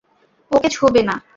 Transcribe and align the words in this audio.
ওকে 0.51 0.69
ছোঁবে 0.75 1.01
না! 1.03 1.15